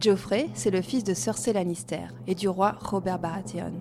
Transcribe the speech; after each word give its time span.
Geoffrey, 0.00 0.48
c'est 0.54 0.70
le 0.70 0.80
fils 0.80 1.04
de 1.04 1.12
Cersei 1.12 1.52
Lannister 1.52 2.06
et 2.26 2.34
du 2.34 2.48
roi 2.48 2.74
Robert 2.80 3.18
Baratheon. 3.18 3.74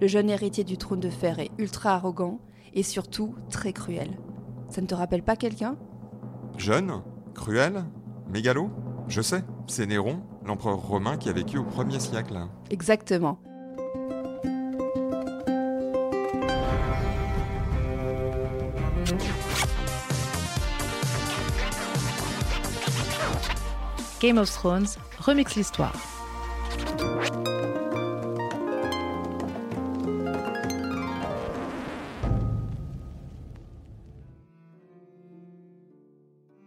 Le 0.00 0.08
jeune 0.08 0.28
héritier 0.28 0.64
du 0.64 0.76
trône 0.76 0.98
de 0.98 1.10
fer 1.10 1.38
est 1.38 1.52
ultra 1.58 1.94
arrogant 1.94 2.40
et 2.72 2.82
surtout 2.82 3.36
très 3.50 3.72
cruel. 3.72 4.18
Ça 4.68 4.80
ne 4.80 4.88
te 4.88 4.96
rappelle 4.96 5.22
pas 5.22 5.36
quelqu'un? 5.36 5.76
Jeune 6.58 7.02
Cruel 7.34 7.84
Mégalo? 8.28 8.68
Je 9.06 9.22
sais, 9.22 9.44
c'est 9.68 9.86
Néron, 9.86 10.22
l'empereur 10.44 10.78
romain 10.78 11.16
qui 11.16 11.28
a 11.28 11.32
vécu 11.32 11.56
au 11.58 11.62
1er 11.62 12.00
siècle. 12.00 12.36
Exactement. 12.70 13.38
Game 24.20 24.38
of 24.38 24.50
Thrones 24.50 24.86
remix 25.24 25.56
l'histoire. 25.56 25.94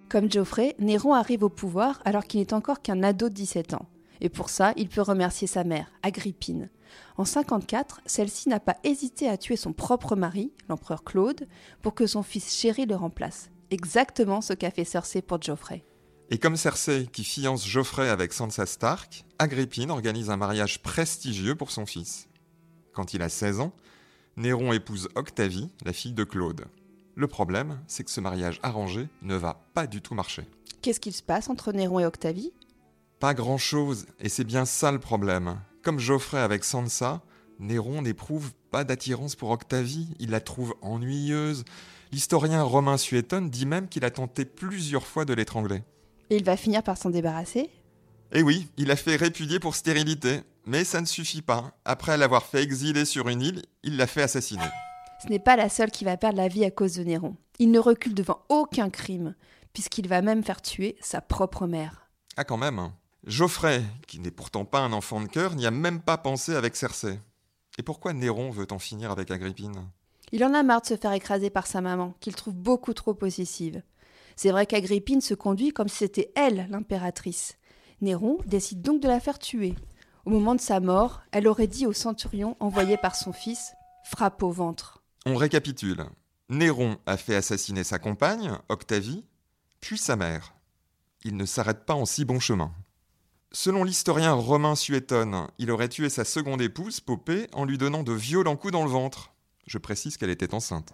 Comme 0.09 0.31
Geoffrey, 0.31 0.75
Néron 0.79 1.13
arrive 1.13 1.43
au 1.43 1.49
pouvoir 1.49 2.01
alors 2.03 2.23
qu'il 2.23 2.39
n'est 2.39 2.53
encore 2.53 2.81
qu'un 2.81 3.03
ado 3.03 3.29
de 3.29 3.33
17 3.35 3.75
ans. 3.75 3.85
Et 4.21 4.29
pour 4.29 4.49
ça, 4.49 4.73
il 4.75 4.89
peut 4.89 5.01
remercier 5.01 5.45
sa 5.45 5.63
mère, 5.63 5.91
Agrippine. 6.01 6.69
En 7.17 7.25
54, 7.25 8.01
celle-ci 8.07 8.49
n'a 8.49 8.59
pas 8.59 8.77
hésité 8.83 9.29
à 9.29 9.37
tuer 9.37 9.57
son 9.57 9.73
propre 9.73 10.15
mari, 10.15 10.51
l'empereur 10.67 11.03
Claude, 11.03 11.47
pour 11.83 11.93
que 11.93 12.07
son 12.07 12.23
fils 12.23 12.55
chéri 12.55 12.87
le 12.87 12.95
remplace. 12.95 13.51
Exactement 13.69 14.41
ce 14.41 14.53
qu'a 14.53 14.71
fait 14.71 14.85
Cersei 14.85 15.21
pour 15.21 15.39
Geoffrey. 15.41 15.83
Et 16.29 16.39
comme 16.39 16.57
Cersei 16.57 17.07
qui 17.07 17.23
fiance 17.23 17.65
Geoffrey 17.65 18.09
avec 18.09 18.33
Sansa 18.33 18.65
Stark, 18.65 19.23
Agrippine 19.39 19.91
organise 19.91 20.29
un 20.29 20.35
mariage 20.35 20.81
prestigieux 20.81 21.55
pour 21.55 21.71
son 21.71 21.85
fils. 21.85 22.27
Quand 22.93 23.13
il 23.13 23.21
a 23.21 23.29
16 23.29 23.61
ans, 23.61 23.73
Néron 24.35 24.73
épouse 24.73 25.07
Octavie, 25.15 25.69
la 25.85 25.93
fille 25.93 26.11
de 26.11 26.25
Claude. 26.25 26.65
Le 27.15 27.27
problème, 27.27 27.79
c'est 27.87 28.03
que 28.03 28.11
ce 28.11 28.19
mariage 28.19 28.59
arrangé 28.61 29.07
ne 29.21 29.35
va 29.35 29.65
pas 29.73 29.87
du 29.87 30.01
tout 30.01 30.15
marcher. 30.15 30.43
Qu'est-ce 30.81 30.99
qu'il 30.99 31.13
se 31.13 31.23
passe 31.23 31.49
entre 31.49 31.71
Néron 31.71 31.99
et 31.99 32.05
Octavie? 32.05 32.51
Pas 33.19 33.33
grand-chose, 33.33 34.05
et 34.19 34.27
c'est 34.27 34.43
bien 34.43 34.65
ça 34.65 34.91
le 34.91 34.99
problème. 34.99 35.61
Comme 35.81 35.97
Geoffrey 35.97 36.39
avec 36.39 36.65
Sansa, 36.65 37.21
Néron 37.57 38.01
n'éprouve 38.01 38.51
pas 38.69 38.83
d'attirance 38.83 39.35
pour 39.35 39.49
Octavie, 39.49 40.09
il 40.19 40.31
la 40.31 40.41
trouve 40.41 40.75
ennuyeuse. 40.81 41.63
L'historien 42.11 42.63
Romain 42.63 42.97
Suétone 42.97 43.49
dit 43.49 43.65
même 43.65 43.87
qu'il 43.87 44.03
a 44.03 44.11
tenté 44.11 44.43
plusieurs 44.43 45.07
fois 45.07 45.23
de 45.23 45.33
l'étrangler. 45.33 45.83
Et 46.29 46.35
il 46.37 46.43
va 46.43 46.57
finir 46.57 46.83
par 46.83 46.97
s'en 46.97 47.09
débarrasser 47.09 47.69
Eh 48.31 48.41
oui, 48.41 48.67
il 48.77 48.91
a 48.91 48.95
fait 48.95 49.15
répudier 49.15 49.59
pour 49.59 49.75
stérilité, 49.75 50.41
mais 50.65 50.83
ça 50.83 51.01
ne 51.01 51.05
suffit 51.05 51.41
pas. 51.41 51.71
Après 51.85 52.17
l'avoir 52.17 52.45
fait 52.45 52.61
exiler 52.63 53.05
sur 53.05 53.29
une 53.29 53.41
île, 53.41 53.61
il 53.83 53.97
l'a 53.97 54.07
fait 54.07 54.23
assassiner. 54.23 54.65
Ce 55.23 55.29
n'est 55.29 55.39
pas 55.39 55.55
la 55.55 55.69
seule 55.69 55.91
qui 55.91 56.03
va 56.05 56.17
perdre 56.17 56.37
la 56.37 56.47
vie 56.47 56.65
à 56.65 56.71
cause 56.71 56.95
de 56.95 57.03
Néron. 57.03 57.35
Il 57.59 57.71
ne 57.71 57.79
recule 57.79 58.13
devant 58.13 58.41
aucun 58.49 58.89
crime, 58.89 59.35
puisqu'il 59.73 60.07
va 60.07 60.21
même 60.21 60.43
faire 60.43 60.61
tuer 60.61 60.95
sa 61.01 61.21
propre 61.21 61.65
mère. 61.65 62.09
Ah 62.35 62.43
quand 62.43 62.57
même. 62.57 62.77
hein. 62.79 62.93
Geoffrey, 63.25 63.83
qui 64.07 64.19
n'est 64.19 64.31
pourtant 64.31 64.63
pas 64.63 64.79
un 64.79 64.93
enfant 64.93 65.19
de 65.21 65.27
cœur, 65.27 65.55
n'y 65.55 65.65
a 65.65 65.71
même 65.71 66.01
pas 66.01 66.17
pensé 66.17 66.55
avec 66.55 66.75
Cersei. 66.75 67.19
Et 67.79 67.83
pourquoi 67.83 68.13
Néron 68.13 68.51
veut 68.51 68.67
en 68.71 68.79
finir 68.79 69.11
avec 69.11 69.31
Agrippine? 69.31 69.87
Il 70.31 70.43
en 70.43 70.53
a 70.53 70.61
marre 70.61 70.81
de 70.81 70.87
se 70.87 70.97
faire 70.97 71.13
écraser 71.13 71.49
par 71.49 71.67
sa 71.67 71.81
maman, 71.81 72.13
qu'il 72.19 72.35
trouve 72.35 72.55
beaucoup 72.55 72.93
trop 72.93 73.13
possessive. 73.13 73.81
C'est 74.37 74.51
vrai 74.51 74.67
qu'Agrippine 74.67 75.19
se 75.19 75.33
conduit 75.33 75.71
comme 75.71 75.89
si 75.89 75.97
c'était 75.97 76.31
elle 76.35 76.67
l'impératrice. 76.69 77.57
Néron 78.01 78.37
décide 78.45 78.83
donc 78.83 79.01
de 79.01 79.07
la 79.07 79.19
faire 79.19 79.39
tuer. 79.39 79.73
Au 80.25 80.29
moment 80.29 80.53
de 80.53 80.61
sa 80.61 80.79
mort, 80.79 81.21
elle 81.31 81.47
aurait 81.47 81.65
dit 81.65 81.87
au 81.87 81.93
centurion 81.93 82.55
envoyé 82.59 82.97
par 82.97 83.15
son 83.15 83.33
fils 83.33 83.73
Frappe 84.03 84.43
au 84.43 84.51
ventre. 84.51 85.01
On 85.25 85.35
récapitule. 85.35 86.05
Néron 86.49 86.97
a 87.07 87.17
fait 87.17 87.35
assassiner 87.35 87.83
sa 87.83 87.97
compagne, 87.97 88.53
Octavie, 88.69 89.25
puis 89.81 89.97
sa 89.97 90.15
mère. 90.15 90.53
Il 91.23 91.35
ne 91.35 91.45
s'arrête 91.45 91.85
pas 91.85 91.95
en 91.95 92.05
si 92.05 92.23
bon 92.23 92.39
chemin. 92.39 92.71
Selon 93.51 93.83
l'historien 93.83 94.33
Romain 94.33 94.75
Suétone, 94.75 95.47
il 95.57 95.71
aurait 95.71 95.89
tué 95.89 96.09
sa 96.09 96.23
seconde 96.23 96.61
épouse, 96.61 96.99
Popée, 96.99 97.47
en 97.53 97.65
lui 97.65 97.79
donnant 97.79 98.03
de 98.03 98.13
violents 98.13 98.55
coups 98.55 98.73
dans 98.73 98.83
le 98.83 98.89
ventre. 98.89 99.33
Je 99.65 99.79
précise 99.79 100.15
qu'elle 100.15 100.29
était 100.29 100.53
enceinte. 100.53 100.93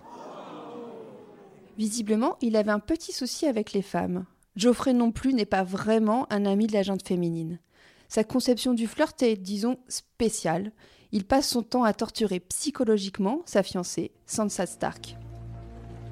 Visiblement, 1.78 2.38
il 2.41 2.56
avait 2.56 2.72
un 2.72 2.79
petit 2.79 3.11
souci 3.11 3.47
avec 3.47 3.73
les 3.73 3.81
femmes. 3.81 4.25
Geoffrey 4.56 4.94
non 4.94 5.11
plus 5.11 5.34
n'est 5.34 5.45
pas 5.45 5.63
vraiment 5.63 6.31
un 6.31 6.45
ami 6.45 6.67
de 6.67 6.73
la 6.73 6.84
gente 6.84 7.07
féminine. 7.07 7.59
Sa 8.07 8.23
conception 8.23 8.73
du 8.73 8.85
flirt 8.85 9.22
est, 9.23 9.35
disons, 9.35 9.79
spéciale. 9.88 10.72
Il 11.11 11.25
passe 11.25 11.50
son 11.50 11.63
temps 11.63 11.84
à 11.84 11.94
torturer 11.94 12.39
psychologiquement 12.39 13.41
sa 13.45 13.63
fiancée, 13.63 14.11
Sansa 14.28 14.67
Stark. 14.67 15.16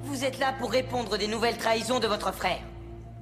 Vous 0.02 0.24
êtes 0.24 0.40
là 0.40 0.52
pour 0.58 0.72
répondre 0.72 1.16
des 1.16 1.28
nouvelles 1.28 1.58
trahisons 1.58 2.00
de 2.00 2.08
votre 2.08 2.32
frère. 2.34 2.60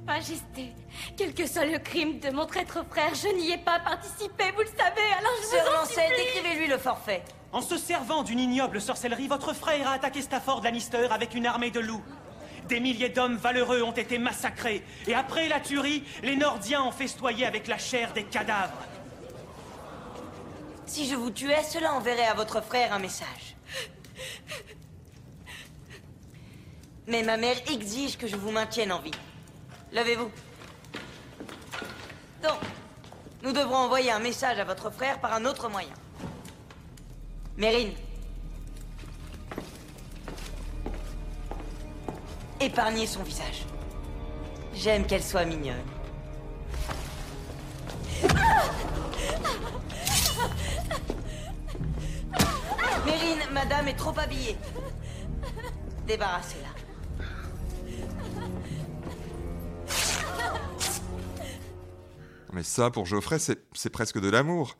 Majesté, 0.06 0.72
quel 1.16 1.34
que 1.34 1.46
soit 1.46 1.66
le 1.66 1.78
crime 1.78 2.18
de 2.20 2.30
mon 2.30 2.46
traître 2.46 2.84
frère, 2.88 3.14
je 3.14 3.28
n'y 3.36 3.52
ai 3.52 3.58
pas 3.58 3.80
participé, 3.80 4.44
vous 4.56 4.62
le 4.62 4.66
savez, 4.66 5.06
alors 5.18 5.32
je 5.42 5.46
Sœur 5.46 5.64
vous 5.64 6.00
en 6.00 6.08
décrivez-lui 6.16 6.68
le 6.68 6.78
forfait. 6.78 7.22
En 7.52 7.60
se 7.60 7.76
servant 7.76 8.22
d'une 8.22 8.40
ignoble 8.40 8.80
sorcellerie, 8.80 9.28
votre 9.28 9.54
frère 9.54 9.88
a 9.88 9.92
attaqué 9.92 10.22
Stafford 10.22 10.62
Lannister 10.62 11.08
avec 11.10 11.34
une 11.34 11.46
armée 11.46 11.70
de 11.70 11.80
loups. 11.80 12.02
Des 12.70 12.78
milliers 12.78 13.08
d'hommes 13.08 13.34
valeureux 13.34 13.82
ont 13.82 13.90
été 13.90 14.16
massacrés, 14.16 14.84
et 15.08 15.14
après 15.14 15.48
la 15.48 15.58
tuerie, 15.58 16.04
les 16.22 16.36
Nordiens 16.36 16.84
ont 16.84 16.92
festoyé 16.92 17.44
avec 17.44 17.66
la 17.66 17.78
chair 17.78 18.12
des 18.12 18.22
cadavres. 18.22 18.86
Si 20.86 21.08
je 21.08 21.16
vous 21.16 21.30
tuais, 21.30 21.64
cela 21.64 21.94
enverrait 21.94 22.28
à 22.28 22.34
votre 22.34 22.60
frère 22.60 22.92
un 22.92 23.00
message. 23.00 23.56
Mais 27.08 27.24
ma 27.24 27.36
mère 27.36 27.56
exige 27.72 28.16
que 28.16 28.28
je 28.28 28.36
vous 28.36 28.52
maintienne 28.52 28.92
en 28.92 29.00
vie. 29.00 29.10
Levez-vous. 29.92 30.30
Donc, 32.40 32.60
nous 33.42 33.50
devrons 33.50 33.78
envoyer 33.78 34.12
un 34.12 34.20
message 34.20 34.60
à 34.60 34.64
votre 34.64 34.90
frère 34.90 35.20
par 35.20 35.32
un 35.32 35.44
autre 35.44 35.68
moyen. 35.68 35.94
Mérine. 37.56 37.94
Épargnez 42.60 43.06
son 43.06 43.22
visage. 43.22 43.64
J'aime 44.74 45.06
qu'elle 45.06 45.22
soit 45.22 45.46
mignonne. 45.46 45.76
Mérine, 53.06 53.40
madame 53.52 53.88
est 53.88 53.96
trop 53.96 54.12
habillée. 54.18 54.58
Débarrassez-la. 56.06 56.68
Mais 62.52 62.62
ça, 62.62 62.90
pour 62.90 63.06
Geoffrey, 63.06 63.38
c'est 63.38 63.64
c'est 63.72 63.90
presque 63.90 64.20
de 64.20 64.28
l'amour. 64.28 64.76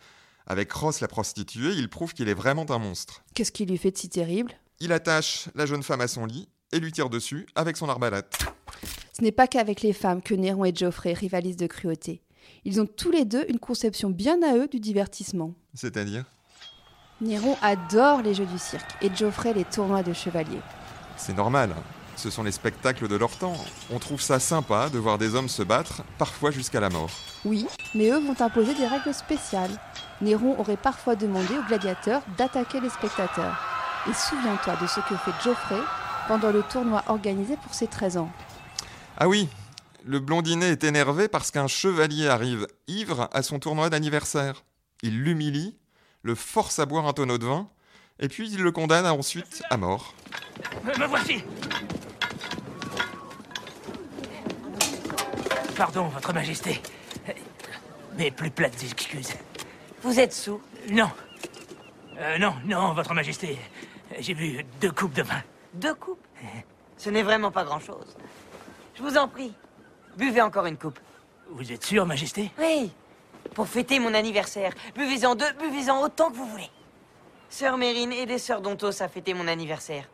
Avec 0.46 0.70
Ross 0.72 1.00
la 1.00 1.08
prostituée, 1.08 1.72
il 1.72 1.88
prouve 1.88 2.12
qu'il 2.12 2.28
est 2.28 2.34
vraiment 2.34 2.70
un 2.70 2.78
monstre. 2.78 3.22
Qu'est-ce 3.34 3.52
qui 3.52 3.64
lui 3.64 3.78
fait 3.78 3.92
de 3.92 3.96
si 3.96 4.08
terrible? 4.08 4.52
Il 4.80 4.92
attache 4.92 5.48
la 5.54 5.64
jeune 5.64 5.82
femme 5.82 6.00
à 6.00 6.08
son 6.08 6.26
lit 6.26 6.48
et 6.72 6.80
lui 6.80 6.92
tire 6.92 7.10
dessus 7.10 7.46
avec 7.54 7.76
son 7.76 7.88
arbalète. 7.88 8.38
Ce 9.12 9.22
n'est 9.22 9.32
pas 9.32 9.46
qu'avec 9.46 9.82
les 9.82 9.92
femmes 9.92 10.22
que 10.22 10.34
Néron 10.34 10.64
et 10.64 10.74
Geoffrey 10.74 11.12
rivalisent 11.12 11.56
de 11.56 11.66
cruauté. 11.66 12.22
Ils 12.64 12.80
ont 12.80 12.86
tous 12.86 13.10
les 13.10 13.24
deux 13.24 13.44
une 13.48 13.58
conception 13.58 14.10
bien 14.10 14.42
à 14.42 14.56
eux 14.56 14.68
du 14.68 14.80
divertissement. 14.80 15.54
C'est-à-dire? 15.74 16.24
Néron 17.20 17.56
adore 17.60 18.22
les 18.22 18.34
jeux 18.34 18.46
du 18.46 18.58
cirque 18.58 18.90
et 19.02 19.14
Geoffrey 19.14 19.52
les 19.52 19.64
tournois 19.64 20.02
de 20.02 20.12
chevaliers. 20.12 20.60
C'est 21.16 21.36
normal. 21.36 21.74
Ce 22.16 22.30
sont 22.30 22.42
les 22.42 22.52
spectacles 22.52 23.08
de 23.08 23.16
leur 23.16 23.36
temps. 23.36 23.56
On 23.90 23.98
trouve 23.98 24.20
ça 24.20 24.38
sympa 24.38 24.88
de 24.90 24.98
voir 24.98 25.18
des 25.18 25.34
hommes 25.34 25.48
se 25.48 25.62
battre, 25.62 26.02
parfois 26.18 26.50
jusqu'à 26.50 26.80
la 26.80 26.90
mort. 26.90 27.10
Oui, 27.44 27.66
mais 27.94 28.10
eux 28.10 28.18
vont 28.18 28.40
imposer 28.40 28.74
des 28.74 28.86
règles 28.86 29.14
spéciales. 29.14 29.70
Néron 30.20 30.58
aurait 30.58 30.76
parfois 30.76 31.16
demandé 31.16 31.56
aux 31.58 31.66
gladiateurs 31.66 32.22
d'attaquer 32.36 32.80
les 32.80 32.90
spectateurs. 32.90 33.58
Et 34.08 34.14
souviens-toi 34.14 34.76
de 34.80 34.86
ce 34.86 35.00
que 35.00 35.16
fait 35.16 35.42
Geoffrey 35.42 35.80
pendant 36.30 36.52
le 36.52 36.62
tournoi 36.62 37.02
organisé 37.08 37.56
pour 37.56 37.74
ses 37.74 37.88
13 37.88 38.18
ans. 38.18 38.30
Ah 39.16 39.26
oui, 39.26 39.48
le 40.04 40.20
blondinet 40.20 40.68
est 40.68 40.84
énervé 40.84 41.26
parce 41.26 41.50
qu'un 41.50 41.66
chevalier 41.66 42.28
arrive 42.28 42.68
ivre 42.86 43.28
à 43.32 43.42
son 43.42 43.58
tournoi 43.58 43.90
d'anniversaire. 43.90 44.62
Il 45.02 45.24
l'humilie, 45.24 45.76
le 46.22 46.36
force 46.36 46.78
à 46.78 46.86
boire 46.86 47.08
un 47.08 47.14
tonneau 47.14 47.36
de 47.36 47.46
vin, 47.46 47.68
et 48.20 48.28
puis 48.28 48.48
il 48.48 48.62
le 48.62 48.70
condamne 48.70 49.06
ensuite 49.06 49.64
à 49.70 49.76
mort. 49.76 50.14
Me, 50.84 50.96
me 51.00 51.06
voici 51.08 51.42
Pardon, 55.74 56.06
Votre 56.10 56.32
Majesté. 56.32 56.80
Mes 58.16 58.30
plus 58.30 58.52
plates 58.52 58.84
excuses. 58.84 59.34
Vous 60.04 60.20
êtes 60.20 60.32
sous? 60.32 60.62
Non. 60.90 61.10
Euh, 62.20 62.38
non, 62.38 62.54
non, 62.66 62.92
Votre 62.94 63.14
Majesté. 63.14 63.58
J'ai 64.20 64.34
bu 64.34 64.64
deux 64.80 64.92
coupes 64.92 65.14
de 65.14 65.22
vin. 65.22 65.42
Deux 65.74 65.94
coupes 65.94 66.24
Ce 66.96 67.10
n'est 67.10 67.22
vraiment 67.22 67.50
pas 67.50 67.64
grand-chose. 67.64 68.16
Je 68.94 69.02
vous 69.02 69.16
en 69.16 69.28
prie, 69.28 69.54
buvez 70.16 70.42
encore 70.42 70.66
une 70.66 70.76
coupe. 70.76 70.98
Vous 71.50 71.72
êtes 71.72 71.84
sûr, 71.84 72.06
Majesté? 72.06 72.50
Oui, 72.58 72.92
Pour 73.54 73.66
fêter 73.66 73.98
mon 73.98 74.14
anniversaire. 74.14 74.72
Buvez-en 74.94 75.34
deux, 75.34 75.52
buvez-en 75.58 76.00
autant 76.02 76.30
que 76.30 76.36
vous 76.36 76.46
voulez. 76.46 76.70
Sœur 77.48 77.76
Mérine, 77.76 78.12
aidez 78.12 78.38
Sœur 78.38 78.60
Dontos 78.60 79.02
à 79.02 79.08
fêter 79.08 79.34
mon 79.34 79.48
anniversaire. 79.48 80.08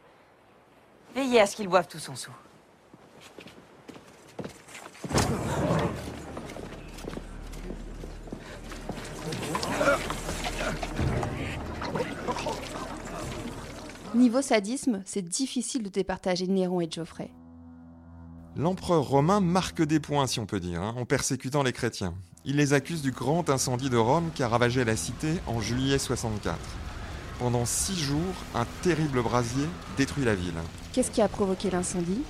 Veillez 1.14 1.40
à 1.40 1.46
ce 1.46 1.56
qu'ils 1.56 1.68
boivent 1.68 1.88
tout 1.88 1.98
son 1.98 2.14
sou. 2.14 2.30
Niveau 14.16 14.40
sadisme, 14.40 15.02
c'est 15.04 15.20
difficile 15.20 15.82
de 15.82 15.90
départager 15.90 16.46
Néron 16.46 16.80
et 16.80 16.88
Geoffrey. 16.90 17.30
L'empereur 18.56 19.02
romain 19.06 19.40
marque 19.40 19.82
des 19.82 20.00
points, 20.00 20.26
si 20.26 20.40
on 20.40 20.46
peut 20.46 20.58
dire, 20.58 20.80
hein, 20.80 20.94
en 20.96 21.04
persécutant 21.04 21.62
les 21.62 21.74
chrétiens. 21.74 22.14
Il 22.46 22.56
les 22.56 22.72
accuse 22.72 23.02
du 23.02 23.10
grand 23.10 23.50
incendie 23.50 23.90
de 23.90 23.98
Rome 23.98 24.30
qui 24.34 24.42
a 24.42 24.48
ravagé 24.48 24.86
la 24.86 24.96
cité 24.96 25.34
en 25.46 25.60
juillet 25.60 25.98
64. 25.98 26.56
Pendant 27.38 27.66
six 27.66 27.98
jours, 27.98 28.22
un 28.54 28.64
terrible 28.80 29.22
brasier 29.22 29.66
détruit 29.98 30.24
la 30.24 30.34
ville. 30.34 30.54
Qu'est-ce 30.94 31.10
qui 31.10 31.20
a 31.20 31.28
provoqué 31.28 31.70
l'incendie? 31.70 32.22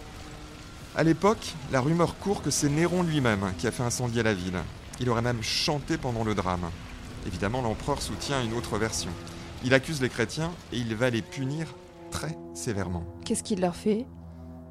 À 0.97 1.05
l'époque, 1.05 1.55
la 1.71 1.81
rumeur 1.81 2.19
court 2.19 2.43
que 2.43 2.51
c'est 2.51 2.69
Néron 2.69 3.05
lui-même 3.05 3.53
qui 3.59 3.69
a 3.69 3.71
fait 3.71 3.85
incendier 3.85 4.25
la 4.25 4.35
ville. 4.35 4.59
Il 4.99 5.09
aurait 5.09 5.23
même 5.23 5.43
chanté 5.45 5.99
pendant 5.99 6.25
le 6.25 6.35
drame. 6.35 6.69
Évidemment, 7.29 7.63
l'empereur 7.63 8.03
soutient 8.03 8.43
une 8.43 8.55
autre 8.55 8.77
version. 8.77 9.11
Il 9.65 9.75
accuse 9.75 10.01
les 10.01 10.09
chrétiens 10.09 10.53
et 10.73 10.79
il 10.79 10.95
va 10.95 11.11
les 11.11 11.23
punir 11.23 11.75
très 12.11 12.37
sévèrement. 12.55 13.05
Qu'est-ce 13.25 13.43
qu'il 13.43 13.61
leur 13.61 13.77
fait? 13.77 14.07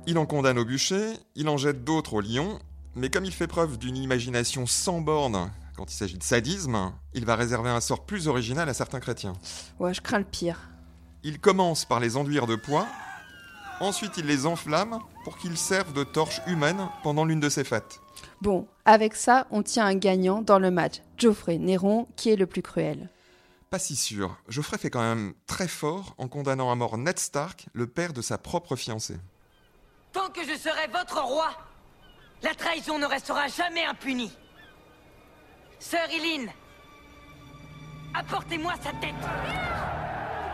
Il 0.08 0.18
en 0.18 0.26
condamne 0.26 0.60
au 0.60 0.66
bûcher, 0.66 1.14
il 1.36 1.50
en 1.50 1.58
jette 1.58 1.84
d'autres 1.84 2.14
au 2.14 2.22
lion, 2.22 2.60
mais 2.96 3.10
comme 3.10 3.26
il 3.26 3.34
fait 3.34 3.48
preuve 3.48 3.78
d'une 3.78 3.98
imagination 3.98 4.66
sans 4.68 5.02
borne 5.02 5.52
quand 5.76 5.92
il 5.92 5.96
s'agit 5.96 6.18
de 6.18 6.24
sadisme, 6.24 6.94
il 7.14 7.26
va 7.26 7.36
réserver 7.36 7.70
un 7.70 7.82
sort 7.82 8.06
plus 8.06 8.28
original 8.28 8.70
à 8.70 8.74
certains 8.74 9.00
chrétiens. 9.00 9.34
Ouais, 9.80 9.94
je 9.94 10.02
crains 10.02 10.20
le 10.20 10.26
pire. 10.26 10.70
Il 11.24 11.40
commence 11.40 11.86
par 11.86 12.00
les 12.00 12.18
enduire 12.18 12.48
de 12.48 12.56
poids, 12.56 12.88
ensuite 13.80 14.18
il 14.18 14.26
les 14.26 14.46
enflamme 14.46 15.00
pour 15.24 15.38
qu'ils 15.38 15.58
servent 15.58 15.94
de 15.94 16.04
torches 16.04 16.42
humaines 16.48 16.88
pendant 17.04 17.26
l'une 17.26 17.40
de 17.40 17.50
ses 17.50 17.64
fêtes. 17.64 18.00
Bon, 18.42 18.68
avec 18.86 19.16
ça, 19.16 19.48
on 19.52 19.64
tient 19.64 19.86
un 19.86 19.96
gagnant 19.96 20.42
dans 20.42 20.60
le 20.60 20.72
match. 20.72 21.02
Geoffrey 21.18 21.58
Néron, 21.58 22.08
qui 22.16 22.30
est 22.30 22.36
le 22.36 22.46
plus 22.46 22.62
cruel. 22.62 23.10
Pas 23.70 23.80
si 23.80 23.96
sûr. 23.96 24.38
Geoffrey 24.48 24.78
fait 24.78 24.90
quand 24.90 25.02
même 25.02 25.34
très 25.48 25.68
fort 25.68 26.16
en 26.18 26.28
condamnant 26.28 26.72
à 26.72 26.76
mort 26.76 26.98
Ned 26.98 27.20
Stark, 27.20 27.68
le 27.74 27.88
père 27.88 28.14
de 28.14 28.22
sa 28.22 28.38
propre 28.38 28.76
fiancée. 28.76 29.18
Tant 30.14 30.30
que 30.30 30.42
je 30.44 30.58
serai 30.58 30.88
votre 30.88 31.22
roi, 31.22 31.50
la 32.42 32.54
trahison 32.54 33.00
ne 33.00 33.06
restera 33.06 33.48
jamais 33.48 33.84
impunie. 33.86 34.32
Sœur 35.80 36.08
Eileen, 36.10 36.50
apportez-moi 38.14 38.74
sa 38.82 38.92
tête. 38.92 39.16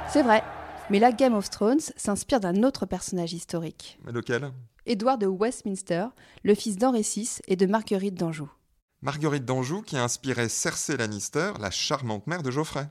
C'est 0.09 0.23
vrai. 0.23 0.43
Mais 0.89 0.99
la 0.99 1.11
Game 1.11 1.35
of 1.35 1.49
Thrones 1.49 1.79
s'inspire 1.95 2.39
d'un 2.39 2.63
autre 2.63 2.85
personnage 2.85 3.33
historique. 3.33 3.97
Mais 4.03 4.11
lequel? 4.11 4.51
Édouard 4.85 5.17
de 5.17 5.27
Westminster, 5.27 6.07
le 6.43 6.55
fils 6.55 6.77
d'Henri 6.77 7.03
VI 7.03 7.39
et 7.47 7.55
de 7.55 7.65
Marguerite 7.65 8.15
d'Anjou. 8.15 8.51
Marguerite 9.01 9.45
d'Anjou 9.45 9.83
qui 9.83 9.95
a 9.95 10.03
inspiré 10.03 10.49
Cersei 10.49 10.97
Lannister, 10.97 11.53
la 11.59 11.71
charmante 11.71 12.27
mère 12.27 12.43
de 12.43 12.51
Geoffrey. 12.51 12.87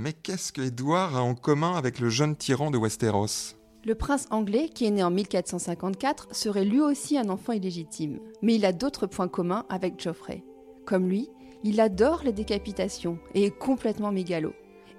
Mais 0.00 0.12
qu'est-ce 0.12 0.52
que 0.52 0.62
Édouard 0.62 1.16
a 1.16 1.22
en 1.22 1.34
commun 1.34 1.74
avec 1.74 1.98
le 1.98 2.08
jeune 2.08 2.36
tyran 2.36 2.70
de 2.70 2.78
Westeros? 2.78 3.56
Le 3.84 3.96
prince 3.96 4.28
anglais, 4.30 4.68
qui 4.72 4.86
est 4.86 4.92
né 4.92 5.02
en 5.02 5.10
1454, 5.10 6.36
serait 6.36 6.64
lui 6.64 6.80
aussi 6.80 7.18
un 7.18 7.28
enfant 7.28 7.52
illégitime. 7.52 8.20
Mais 8.40 8.54
il 8.54 8.64
a 8.64 8.72
d'autres 8.72 9.08
points 9.08 9.26
communs 9.26 9.66
avec 9.68 10.00
Geoffrey. 10.00 10.44
Comme 10.86 11.08
lui, 11.08 11.28
il 11.64 11.80
adore 11.80 12.22
les 12.22 12.32
décapitations 12.32 13.18
et 13.34 13.46
est 13.46 13.58
complètement 13.58 14.12
mégalo. 14.12 14.52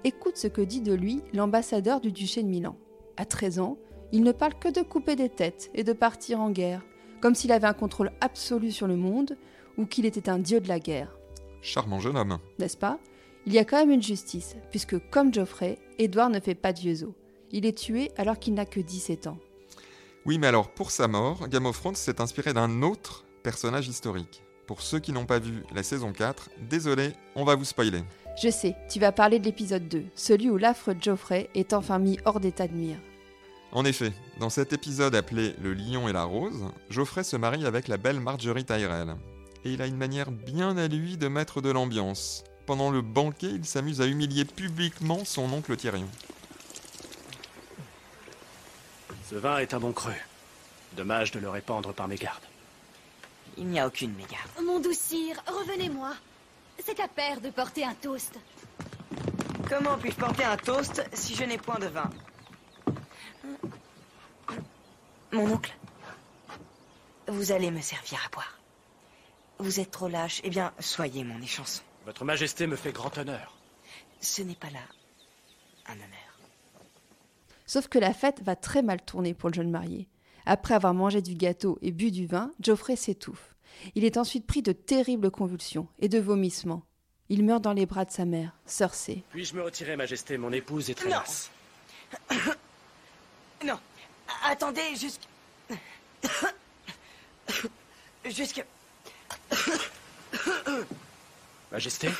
Écoute 0.04 0.36
ce 0.36 0.48
que 0.48 0.60
dit 0.60 0.82
de 0.82 0.92
lui 0.92 1.22
l'ambassadeur 1.32 2.02
du 2.02 2.12
duché 2.12 2.42
de 2.42 2.48
Milan. 2.48 2.76
À 3.16 3.24
13 3.24 3.58
ans, 3.58 3.78
il 4.12 4.22
ne 4.22 4.32
parle 4.32 4.58
que 4.58 4.68
de 4.68 4.82
couper 4.82 5.16
des 5.16 5.30
têtes 5.30 5.70
et 5.72 5.82
de 5.82 5.94
partir 5.94 6.40
en 6.40 6.50
guerre, 6.50 6.84
comme 7.22 7.34
s'il 7.34 7.52
avait 7.52 7.66
un 7.66 7.72
contrôle 7.72 8.12
absolu 8.20 8.70
sur 8.70 8.86
le 8.86 8.96
monde 8.96 9.38
ou 9.78 9.86
qu'il 9.86 10.04
était 10.04 10.28
un 10.28 10.38
dieu 10.38 10.60
de 10.60 10.68
la 10.68 10.78
guerre. 10.78 11.16
Charmant 11.62 12.00
jeune 12.00 12.18
homme. 12.18 12.38
N'est-ce 12.58 12.76
pas? 12.76 12.98
Il 13.50 13.54
y 13.54 13.58
a 13.58 13.64
quand 13.64 13.78
même 13.78 13.90
une 13.90 14.00
justice, 14.00 14.54
puisque 14.70 14.96
comme 15.10 15.34
Geoffrey, 15.34 15.76
Édouard 15.98 16.30
ne 16.30 16.38
fait 16.38 16.54
pas 16.54 16.72
de 16.72 16.78
vieux 16.78 17.02
os. 17.02 17.14
Il 17.50 17.66
est 17.66 17.76
tué 17.76 18.12
alors 18.16 18.38
qu'il 18.38 18.54
n'a 18.54 18.64
que 18.64 18.78
17 18.78 19.26
ans. 19.26 19.38
Oui, 20.24 20.38
mais 20.38 20.46
alors 20.46 20.70
pour 20.70 20.92
sa 20.92 21.08
mort, 21.08 21.48
Game 21.48 21.66
of 21.66 21.76
Thrones 21.76 21.96
s'est 21.96 22.20
inspiré 22.20 22.52
d'un 22.52 22.82
autre 22.82 23.24
personnage 23.42 23.88
historique. 23.88 24.44
Pour 24.68 24.82
ceux 24.82 25.00
qui 25.00 25.10
n'ont 25.10 25.26
pas 25.26 25.40
vu 25.40 25.64
la 25.74 25.82
saison 25.82 26.12
4, 26.12 26.48
désolé, 26.70 27.10
on 27.34 27.42
va 27.42 27.56
vous 27.56 27.64
spoiler. 27.64 28.04
Je 28.40 28.50
sais, 28.50 28.76
tu 28.88 29.00
vas 29.00 29.10
parler 29.10 29.40
de 29.40 29.46
l'épisode 29.46 29.88
2, 29.88 30.04
celui 30.14 30.48
où 30.48 30.56
l'affreux 30.56 30.94
Geoffrey 31.00 31.50
est 31.56 31.72
enfin 31.72 31.98
mis 31.98 32.20
hors 32.26 32.38
d'état 32.38 32.68
de 32.68 32.74
nuire. 32.74 32.98
En 33.72 33.84
effet, 33.84 34.12
dans 34.38 34.50
cet 34.50 34.72
épisode 34.72 35.16
appelé 35.16 35.56
Le 35.60 35.74
lion 35.74 36.08
et 36.08 36.12
la 36.12 36.22
rose, 36.22 36.66
Geoffrey 36.88 37.24
se 37.24 37.36
marie 37.36 37.66
avec 37.66 37.88
la 37.88 37.96
belle 37.96 38.20
Marjorie 38.20 38.64
Tyrell. 38.64 39.16
Et 39.64 39.72
il 39.72 39.82
a 39.82 39.88
une 39.88 39.96
manière 39.96 40.30
bien 40.30 40.76
à 40.76 40.86
lui 40.86 41.16
de 41.16 41.26
mettre 41.26 41.60
de 41.60 41.70
l'ambiance. 41.70 42.44
Pendant 42.70 42.92
le 42.92 43.02
banquet, 43.02 43.48
il 43.48 43.66
s'amuse 43.66 44.00
à 44.00 44.06
humilier 44.06 44.44
publiquement 44.44 45.24
son 45.24 45.52
oncle 45.52 45.76
Tyrion. 45.76 46.08
Ce 49.28 49.34
vin 49.34 49.58
est 49.58 49.74
un 49.74 49.80
bon 49.80 49.92
cru. 49.92 50.12
Dommage 50.92 51.32
de 51.32 51.40
le 51.40 51.50
répandre 51.50 51.92
par 51.92 52.06
mes 52.06 52.14
gardes. 52.14 52.44
Il 53.58 53.66
n'y 53.66 53.80
a 53.80 53.88
aucune 53.88 54.14
mégarde. 54.14 54.48
Mon 54.64 54.78
doux 54.78 54.92
sire, 54.92 55.42
revenez-moi. 55.48 56.14
C'est 56.78 57.00
à 57.00 57.08
père 57.08 57.40
de 57.40 57.50
porter 57.50 57.84
un 57.84 57.94
toast. 57.94 58.38
Comment 59.68 59.98
puis-je 59.98 60.14
porter 60.14 60.44
un 60.44 60.56
toast 60.56 61.04
si 61.12 61.34
je 61.34 61.42
n'ai 61.42 61.58
point 61.58 61.80
de 61.80 61.88
vin? 61.88 62.08
Mon 65.32 65.54
oncle, 65.54 65.76
vous 67.26 67.50
allez 67.50 67.72
me 67.72 67.80
servir 67.80 68.20
à 68.24 68.28
boire. 68.28 68.60
Vous 69.58 69.80
êtes 69.80 69.90
trop 69.90 70.06
lâche, 70.06 70.40
eh 70.44 70.50
bien, 70.50 70.72
soyez 70.78 71.24
mon 71.24 71.42
échanson. 71.42 71.82
Votre 72.06 72.24
Majesté 72.24 72.66
me 72.66 72.76
fait 72.76 72.92
grand 72.92 73.16
honneur. 73.18 73.56
Ce 74.20 74.42
n'est 74.42 74.54
pas 74.54 74.70
là 74.70 74.80
un 75.86 75.94
honneur. 75.94 76.38
Sauf 77.66 77.88
que 77.88 77.98
la 77.98 78.12
fête 78.12 78.42
va 78.42 78.56
très 78.56 78.82
mal 78.82 79.00
tourner 79.02 79.34
pour 79.34 79.48
le 79.48 79.54
jeune 79.54 79.70
marié. 79.70 80.08
Après 80.46 80.74
avoir 80.74 80.94
mangé 80.94 81.22
du 81.22 81.34
gâteau 81.34 81.78
et 81.82 81.90
bu 81.92 82.10
du 82.10 82.26
vin, 82.26 82.50
Geoffrey 82.60 82.96
s'étouffe. 82.96 83.54
Il 83.94 84.04
est 84.04 84.16
ensuite 84.16 84.46
pris 84.46 84.62
de 84.62 84.72
terribles 84.72 85.30
convulsions 85.30 85.88
et 85.98 86.08
de 86.08 86.18
vomissements. 86.18 86.82
Il 87.28 87.44
meurt 87.44 87.62
dans 87.62 87.72
les 87.72 87.86
bras 87.86 88.04
de 88.04 88.10
sa 88.10 88.24
mère, 88.24 88.52
Cersei. 88.66 89.22
Puis-je 89.30 89.54
me 89.54 89.62
retirer, 89.62 89.96
Majesté 89.96 90.36
Mon 90.36 90.52
épouse 90.52 90.90
est 90.90 90.94
très 90.94 91.10
Non. 91.10 91.16
lasse. 91.16 91.50
Non, 93.64 93.78
attendez, 94.44 94.96
jusqu'à... 94.96 95.26
Jusqu'à... 98.24 98.64
Majesté 101.72 102.08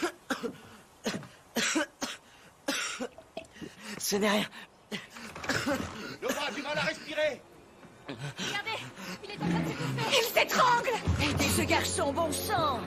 Ce 3.99 4.17
n'est 4.17 4.31
rien. 4.31 4.47
Regardez, 8.09 8.79
il 9.25 9.31
est 9.31 9.35
en 9.35 9.49
train 9.49 9.61
de 9.61 9.69
s'étouffer. 9.69 10.19
Il 10.19 10.25
s'étrangle 10.35 10.91
Aidez 11.23 11.49
ce 11.49 11.63
garçon, 11.63 12.13
bon 12.13 12.33
sang 12.33 12.81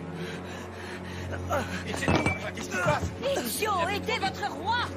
Idiot, 3.38 3.88
aidez 3.89 4.20
votre 4.20 4.51
roi 4.51 4.88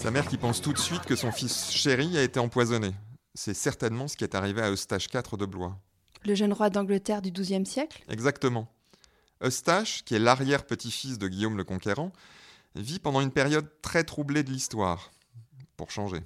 Sa 0.00 0.10
mère 0.10 0.26
qui 0.26 0.36
pense 0.36 0.60
tout 0.60 0.72
de 0.72 0.78
suite 0.78 1.04
que 1.04 1.14
son 1.14 1.30
fils 1.30 1.70
chéri 1.70 2.18
a 2.18 2.22
été 2.22 2.40
empoisonné. 2.40 2.92
C'est 3.34 3.54
certainement 3.54 4.08
ce 4.08 4.16
qui 4.16 4.24
est 4.24 4.34
arrivé 4.34 4.60
à 4.60 4.70
Eustache 4.70 5.06
IV 5.12 5.36
de 5.38 5.46
Blois. 5.46 5.78
Le 6.24 6.34
jeune 6.34 6.52
roi 6.52 6.70
d'Angleterre 6.70 7.22
du 7.22 7.30
XIIe 7.32 7.66
siècle 7.66 8.02
Exactement. 8.08 8.68
Eustache, 9.42 10.04
qui 10.04 10.14
est 10.14 10.20
l'arrière-petit-fils 10.20 11.18
de 11.18 11.26
Guillaume 11.28 11.56
le 11.56 11.64
Conquérant, 11.64 12.12
vit 12.76 13.00
pendant 13.00 13.20
une 13.20 13.32
période 13.32 13.68
très 13.82 14.04
troublée 14.04 14.44
de 14.44 14.50
l'histoire. 14.50 15.10
Pour 15.76 15.90
changer. 15.90 16.20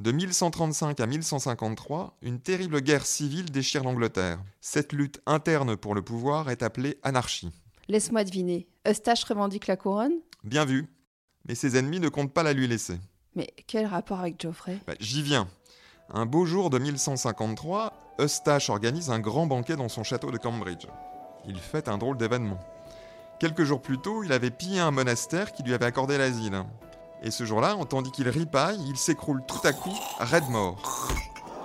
De 0.00 0.10
1135 0.12 0.98
à 0.98 1.06
1153, 1.06 2.16
une 2.22 2.40
terrible 2.40 2.80
guerre 2.80 3.06
civile 3.06 3.50
déchire 3.50 3.84
l'Angleterre. 3.84 4.40
Cette 4.60 4.92
lutte 4.92 5.20
interne 5.26 5.76
pour 5.76 5.94
le 5.94 6.02
pouvoir 6.02 6.50
est 6.50 6.62
appelée 6.62 6.98
anarchie. 7.02 7.52
Laisse-moi 7.88 8.24
deviner. 8.24 8.66
Eustache 8.88 9.24
revendique 9.24 9.66
la 9.66 9.76
couronne? 9.76 10.14
Bien 10.42 10.64
vu. 10.64 10.86
Mais 11.46 11.54
ses 11.54 11.76
ennemis 11.76 12.00
ne 12.00 12.08
comptent 12.08 12.32
pas 12.32 12.42
la 12.42 12.54
lui 12.54 12.66
laisser. 12.66 12.98
Mais 13.36 13.52
quel 13.66 13.86
rapport 13.86 14.20
avec 14.20 14.40
Geoffrey? 14.40 14.78
Bah, 14.86 14.94
J'y 15.00 15.22
viens. 15.22 15.48
Un 16.08 16.24
beau 16.26 16.46
jour 16.46 16.70
de 16.70 16.78
1153, 16.78 17.92
Eustache 18.20 18.70
organise 18.70 19.10
un 19.10 19.18
grand 19.18 19.46
banquet 19.46 19.74
dans 19.74 19.88
son 19.88 20.04
château 20.04 20.30
de 20.30 20.38
Cambridge. 20.38 20.86
Il 21.46 21.58
fête 21.58 21.88
un 21.88 21.98
drôle 21.98 22.16
d'événement. 22.16 22.60
Quelques 23.40 23.64
jours 23.64 23.82
plus 23.82 23.98
tôt, 23.98 24.22
il 24.22 24.32
avait 24.32 24.52
pillé 24.52 24.78
un 24.78 24.92
monastère 24.92 25.52
qui 25.52 25.64
lui 25.64 25.74
avait 25.74 25.86
accordé 25.86 26.16
l'asile. 26.16 26.62
Et 27.22 27.32
ce 27.32 27.44
jour-là, 27.44 27.76
tandis 27.88 28.12
qu'il 28.12 28.28
ripaille, 28.28 28.80
il 28.86 28.96
s'écroule 28.96 29.42
tout 29.46 29.66
à 29.66 29.72
coup, 29.72 29.96
raide 30.18 30.48
mort. 30.48 31.08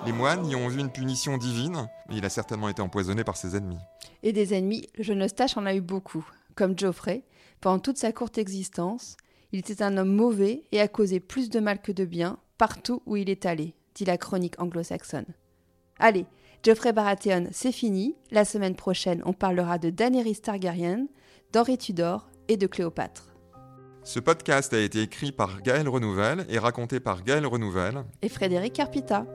Les 0.08 0.12
moines 0.12 0.46
y 0.48 0.56
ont 0.56 0.68
vu 0.70 0.80
une 0.80 0.92
punition 0.92 1.38
divine, 1.38 1.88
mais 2.08 2.16
il 2.16 2.26
a 2.26 2.30
certainement 2.30 2.70
été 2.70 2.82
empoisonné 2.82 3.24
par 3.24 3.38
ses 3.38 3.56
ennemis. 3.56 3.78
Et 4.24 4.34
des 4.34 4.56
ennemis, 4.56 4.88
le 4.98 5.04
jeune 5.04 5.24
Eustache 5.24 5.56
en 5.56 5.68
a 5.68 5.76
eu 5.76 5.82
beaucoup. 5.82 6.26
Comme 6.56 6.78
Geoffrey, 6.78 7.24
pendant 7.62 7.80
toute 7.80 7.98
sa 7.98 8.12
courte 8.12 8.40
existence, 8.40 9.18
il 9.52 9.60
était 9.60 9.84
un 9.84 9.98
homme 9.98 10.16
mauvais 10.16 10.64
et 10.72 10.82
a 10.82 10.88
causé 10.88 11.20
plus 11.20 11.50
de 11.50 11.60
mal 11.60 11.80
que 11.80 11.92
de 11.92 12.06
bien 12.06 12.40
partout 12.58 13.04
où 13.06 13.18
il 13.18 13.30
est 13.30 13.46
allé, 13.46 13.76
dit 13.94 14.06
la 14.06 14.18
chronique 14.18 14.60
anglo-saxonne. 14.60 15.28
Allez, 16.00 16.26
Geoffrey 16.62 16.92
Baratheon, 16.92 17.48
c'est 17.52 17.72
fini. 17.72 18.18
La 18.32 18.44
semaine 18.44 18.76
prochaine, 18.76 19.22
on 19.26 19.32
parlera 19.32 19.78
de 19.78 19.90
Daenerys 19.90 20.42
Targaryen, 20.42 21.08
d'Henri 21.54 21.78
Tudor 21.78 22.30
et 22.50 22.58
de 22.58 22.68
Cléopâtre. 22.68 23.30
Ce 24.04 24.20
podcast 24.20 24.74
a 24.74 24.80
été 24.80 25.02
écrit 25.02 25.32
par 25.32 25.62
Gaël 25.62 25.88
Renouvelle 25.88 26.46
et 26.50 26.60
raconté 26.60 27.00
par 27.00 27.24
Gaël 27.24 27.46
Renouvelle 27.46 28.04
Et 28.22 28.30
Frédéric 28.30 28.74
Carpita. 28.74 29.26